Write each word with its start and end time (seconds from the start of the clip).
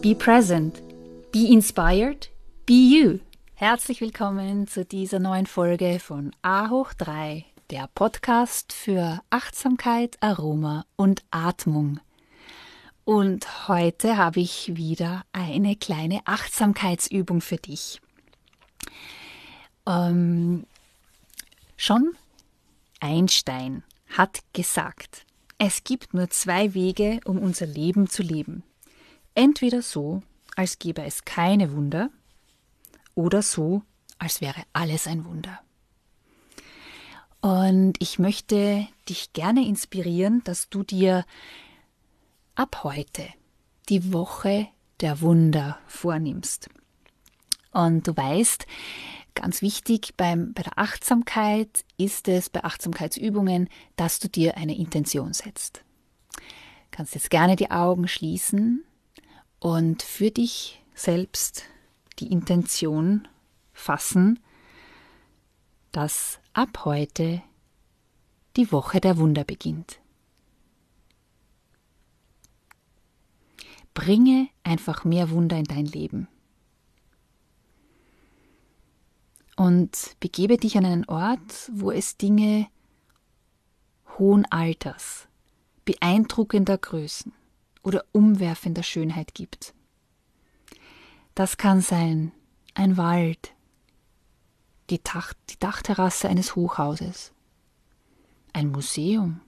be 0.00 0.14
present, 0.14 0.80
be 1.32 1.52
inspired, 1.52 2.28
be 2.66 2.74
you. 2.74 3.18
Herzlich 3.54 4.00
willkommen 4.00 4.68
zu 4.68 4.84
dieser 4.84 5.18
neuen 5.18 5.46
Folge 5.46 5.98
von 5.98 6.30
A 6.40 6.70
hoch 6.70 6.92
3, 6.92 7.44
der 7.70 7.88
Podcast 7.96 8.72
für 8.72 9.20
Achtsamkeit, 9.30 10.16
Aroma 10.20 10.86
und 10.94 11.24
Atmung. 11.32 11.98
Und 13.04 13.66
heute 13.66 14.16
habe 14.16 14.38
ich 14.38 14.76
wieder 14.76 15.24
eine 15.32 15.74
kleine 15.74 16.20
Achtsamkeitsübung 16.26 17.40
für 17.40 17.56
dich. 17.56 18.00
Ähm, 19.84 20.64
schon 21.76 22.12
Einstein 23.00 23.82
hat 24.16 24.42
gesagt, 24.52 25.26
es 25.58 25.82
gibt 25.82 26.14
nur 26.14 26.30
zwei 26.30 26.72
Wege, 26.74 27.18
um 27.24 27.38
unser 27.38 27.66
Leben 27.66 28.08
zu 28.08 28.22
leben. 28.22 28.62
Entweder 29.38 29.82
so, 29.82 30.24
als 30.56 30.80
gäbe 30.80 31.04
es 31.04 31.24
keine 31.24 31.72
Wunder, 31.72 32.10
oder 33.14 33.40
so, 33.40 33.82
als 34.18 34.40
wäre 34.40 34.64
alles 34.72 35.06
ein 35.06 35.24
Wunder. 35.24 35.60
Und 37.40 37.92
ich 38.00 38.18
möchte 38.18 38.88
dich 39.08 39.32
gerne 39.34 39.64
inspirieren, 39.64 40.42
dass 40.42 40.70
du 40.70 40.82
dir 40.82 41.24
ab 42.56 42.82
heute 42.82 43.28
die 43.88 44.12
Woche 44.12 44.66
der 44.98 45.20
Wunder 45.20 45.78
vornimmst. 45.86 46.68
Und 47.70 48.08
du 48.08 48.16
weißt, 48.16 48.66
ganz 49.36 49.62
wichtig 49.62 50.16
beim, 50.16 50.52
bei 50.52 50.64
der 50.64 50.80
Achtsamkeit 50.80 51.84
ist 51.96 52.26
es 52.26 52.50
bei 52.50 52.64
Achtsamkeitsübungen, 52.64 53.68
dass 53.94 54.18
du 54.18 54.28
dir 54.28 54.56
eine 54.56 54.76
Intention 54.76 55.32
setzt. 55.32 55.84
Du 56.32 56.42
kannst 56.90 57.14
jetzt 57.14 57.30
gerne 57.30 57.54
die 57.54 57.70
Augen 57.70 58.08
schließen 58.08 58.82
und 59.60 60.02
für 60.02 60.30
dich 60.30 60.82
selbst 60.94 61.64
die 62.18 62.30
Intention 62.30 63.28
fassen, 63.72 64.40
dass 65.92 66.40
ab 66.52 66.84
heute 66.84 67.42
die 68.56 68.70
Woche 68.72 69.00
der 69.00 69.18
Wunder 69.18 69.44
beginnt. 69.44 70.00
Bringe 73.94 74.48
einfach 74.62 75.04
mehr 75.04 75.30
Wunder 75.30 75.56
in 75.56 75.64
dein 75.64 75.86
Leben. 75.86 76.28
Und 79.56 80.16
begebe 80.20 80.56
dich 80.56 80.78
an 80.78 80.84
einen 80.84 81.04
Ort, 81.06 81.70
wo 81.72 81.90
es 81.90 82.16
Dinge 82.16 82.68
hohen 84.16 84.44
Alters, 84.50 85.26
beeindruckender 85.84 86.78
Größen 86.78 87.32
oder 87.82 88.04
umwerfender 88.12 88.82
Schönheit 88.82 89.34
gibt. 89.34 89.74
Das 91.34 91.56
kann 91.56 91.80
sein 91.80 92.32
ein 92.74 92.96
Wald, 92.96 93.54
die, 94.90 95.02
Dach, 95.02 95.34
die 95.50 95.58
Dachterrasse 95.58 96.28
eines 96.28 96.56
Hochhauses, 96.56 97.32
ein 98.52 98.70
Museum, 98.70 99.40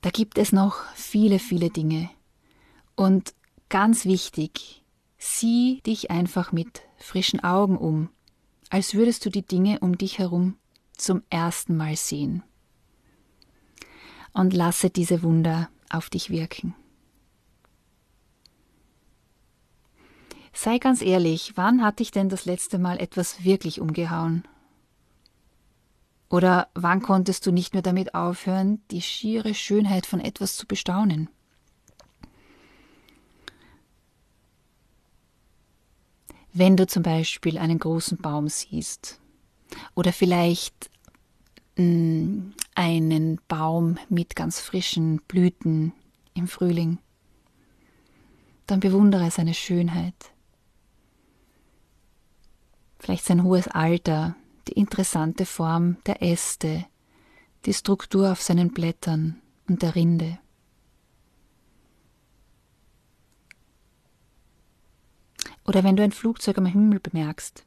da 0.00 0.10
gibt 0.10 0.38
es 0.38 0.52
noch 0.52 0.84
viele, 0.94 1.38
viele 1.38 1.70
Dinge. 1.70 2.08
Und 2.94 3.34
ganz 3.68 4.04
wichtig, 4.04 4.84
sieh 5.18 5.80
dich 5.82 6.10
einfach 6.10 6.52
mit 6.52 6.82
frischen 6.96 7.42
Augen 7.42 7.76
um, 7.76 8.08
als 8.70 8.94
würdest 8.94 9.24
du 9.26 9.30
die 9.30 9.46
Dinge 9.46 9.80
um 9.80 9.98
dich 9.98 10.18
herum 10.18 10.56
zum 10.96 11.22
ersten 11.30 11.76
Mal 11.76 11.96
sehen. 11.96 12.42
Und 14.32 14.54
lasse 14.54 14.90
diese 14.90 15.22
Wunder 15.22 15.68
auf 15.90 16.10
dich 16.10 16.30
wirken. 16.30 16.74
Sei 20.52 20.78
ganz 20.78 21.02
ehrlich, 21.02 21.52
wann 21.54 21.82
hat 21.84 22.00
dich 22.00 22.10
denn 22.10 22.28
das 22.28 22.44
letzte 22.44 22.78
Mal 22.78 22.98
etwas 22.98 23.44
wirklich 23.44 23.80
umgehauen? 23.80 24.46
Oder 26.30 26.68
wann 26.74 27.00
konntest 27.00 27.46
du 27.46 27.52
nicht 27.52 27.72
mehr 27.74 27.82
damit 27.82 28.14
aufhören, 28.14 28.82
die 28.90 29.00
schiere 29.00 29.54
Schönheit 29.54 30.04
von 30.04 30.20
etwas 30.20 30.56
zu 30.56 30.66
bestaunen? 30.66 31.30
Wenn 36.52 36.76
du 36.76 36.86
zum 36.86 37.02
Beispiel 37.02 37.56
einen 37.56 37.78
großen 37.78 38.18
Baum 38.18 38.48
siehst 38.48 39.20
oder 39.94 40.12
vielleicht 40.12 40.90
einen 41.78 43.40
Baum 43.46 43.98
mit 44.08 44.34
ganz 44.34 44.60
frischen 44.60 45.20
Blüten 45.28 45.92
im 46.34 46.48
Frühling, 46.48 46.98
dann 48.66 48.80
bewundere 48.80 49.30
seine 49.30 49.54
Schönheit. 49.54 50.32
Vielleicht 52.98 53.24
sein 53.24 53.44
hohes 53.44 53.68
Alter, 53.68 54.34
die 54.66 54.72
interessante 54.72 55.46
Form 55.46 55.96
der 56.06 56.20
Äste, 56.20 56.84
die 57.64 57.74
Struktur 57.74 58.32
auf 58.32 58.42
seinen 58.42 58.72
Blättern 58.72 59.40
und 59.68 59.82
der 59.82 59.94
Rinde. 59.94 60.38
Oder 65.64 65.84
wenn 65.84 65.96
du 65.96 66.02
ein 66.02 66.12
Flugzeug 66.12 66.58
am 66.58 66.66
Himmel 66.66 66.98
bemerkst, 66.98 67.64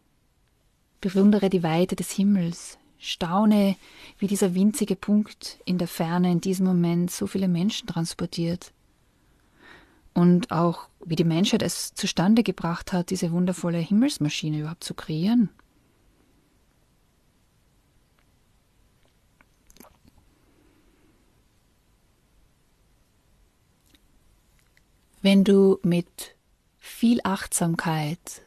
bewundere 1.00 1.50
die 1.50 1.64
Weite 1.64 1.96
des 1.96 2.12
Himmels, 2.12 2.78
staune, 3.02 3.76
wie 4.20 4.28
dieser 4.28 4.54
winzige 4.54 4.96
Punkt 4.96 5.60
in 5.66 5.78
der 5.80 5.88
Ferne 5.88 6.32
in 6.32 6.40
diesem 6.40 6.68
Moment 6.68 7.12
so 7.12 7.28
viele 7.28 7.48
Menschen 7.48 7.88
transportiert. 7.88 8.72
Und 10.14 10.52
auch, 10.52 10.88
wie 11.04 11.16
die 11.16 11.24
Menschheit 11.24 11.64
es 11.64 11.94
zustande 11.96 12.44
gebracht 12.44 12.94
hat, 12.94 13.10
diese 13.10 13.32
wundervolle 13.32 13.80
Himmelsmaschine 13.80 14.60
überhaupt 14.60 14.84
zu 14.84 14.94
kreieren. 14.94 15.50
Wenn 25.24 25.44
du 25.44 25.80
mit 25.84 26.36
viel 26.80 27.20
Achtsamkeit 27.24 28.42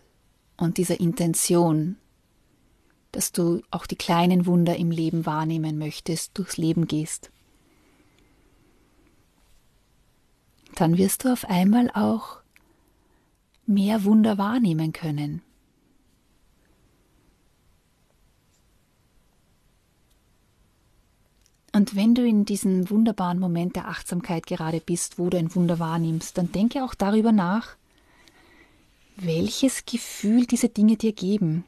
und 0.56 0.76
dieser 0.76 0.99
Intention, 1.00 1.96
dass 3.14 3.31
du 3.31 3.62
auch 3.70 3.87
die 3.87 3.96
kleinen 3.96 4.44
Wunder 4.46 4.76
im 4.76 4.90
Leben 4.90 5.25
wahrnehmen 5.25 5.78
möchtest, 5.78 6.37
durchs 6.37 6.56
Leben 6.56 6.88
gehst, 6.88 7.31
dann 10.75 10.99
wirst 10.99 11.25
du 11.25 11.32
auf 11.32 11.44
einmal 11.44 11.90
auch 11.94 12.40
mehr 13.66 14.05
Wunder 14.05 14.37
wahrnehmen 14.37 14.93
können. 14.93 15.43
Und 21.72 21.96
wenn 21.96 22.14
du 22.14 22.26
in 22.26 22.44
diesem 22.44 22.88
wunderbaren 22.90 23.38
Moment 23.38 23.76
der 23.76 23.88
Achtsamkeit 23.88 24.46
gerade 24.46 24.81
bist, 24.81 25.19
wo 25.19 25.31
du 25.31 25.38
ein 25.38 25.55
Wunder 25.55 25.78
wahrnimmst, 25.78 26.38
dann 26.38 26.52
denke 26.52 26.84
auch 26.84 26.94
darüber 26.94 27.32
nach, 27.32 27.76
welches 29.16 29.84
Gefühl 29.84 30.46
diese 30.46 30.69
Dinge 30.69 30.96
dir 30.96 31.12
geben. 31.12 31.64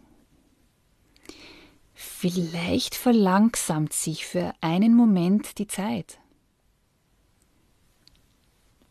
Vielleicht 1.99 2.95
verlangsamt 2.95 3.95
sich 3.95 4.27
für 4.27 4.53
einen 4.61 4.95
Moment 4.95 5.57
die 5.57 5.67
Zeit. 5.67 6.19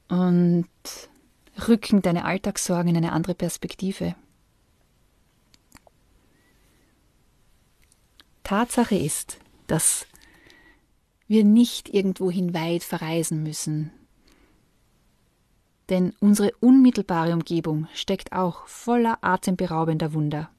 Und 0.07 0.67
rücken 1.67 2.01
deine 2.01 2.25
Alltagssorgen 2.25 2.89
in 2.89 2.97
eine 2.97 3.11
andere 3.11 3.35
Perspektive. 3.35 4.15
Tatsache 8.43 8.95
ist, 8.95 9.37
dass 9.67 10.07
wir 11.27 11.43
nicht 11.43 11.89
irgendwohin 11.89 12.55
weit 12.55 12.83
verreisen 12.83 13.43
müssen. 13.43 13.91
Denn 15.89 16.15
unsere 16.19 16.53
unmittelbare 16.59 17.33
Umgebung 17.33 17.87
steckt 17.93 18.31
auch 18.31 18.65
voller 18.65 19.19
atemberaubender 19.21 20.13
Wunder. 20.13 20.49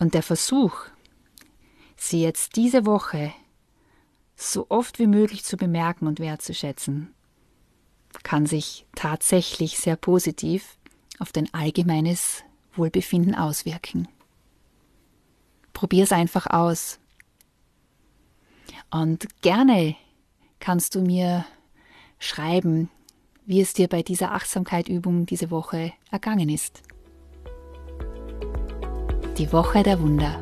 Und 0.00 0.14
der 0.14 0.22
Versuch, 0.22 0.86
sie 1.94 2.22
jetzt 2.22 2.56
diese 2.56 2.86
Woche 2.86 3.32
so 4.34 4.66
oft 4.70 4.98
wie 4.98 5.06
möglich 5.06 5.44
zu 5.44 5.58
bemerken 5.58 6.06
und 6.06 6.18
wertzuschätzen, 6.18 7.14
kann 8.22 8.46
sich 8.46 8.86
tatsächlich 8.96 9.78
sehr 9.78 9.96
positiv 9.96 10.78
auf 11.18 11.32
dein 11.32 11.52
allgemeines 11.52 12.42
Wohlbefinden 12.74 13.34
auswirken. 13.34 14.08
Probier 15.74 16.04
es 16.04 16.12
einfach 16.12 16.46
aus. 16.46 16.98
Und 18.90 19.28
gerne 19.42 19.96
kannst 20.60 20.94
du 20.94 21.02
mir 21.02 21.44
schreiben, 22.18 22.88
wie 23.44 23.60
es 23.60 23.74
dir 23.74 23.86
bei 23.86 24.02
dieser 24.02 24.32
Achtsamkeitübung 24.32 25.26
diese 25.26 25.50
Woche 25.50 25.92
ergangen 26.10 26.48
ist. 26.48 26.82
Die 29.40 29.50
Woche 29.54 29.82
der 29.82 29.98
Wunder. 29.98 30.38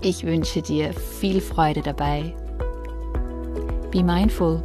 Ich 0.00 0.24
wünsche 0.24 0.62
dir 0.62 0.94
viel 0.94 1.38
Freude 1.38 1.82
dabei. 1.82 2.34
Be 3.90 4.02
mindful, 4.02 4.62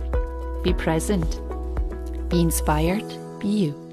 be 0.64 0.74
present, 0.74 1.42
be 2.30 2.40
inspired, 2.40 3.04
be 3.42 3.48
you. 3.48 3.85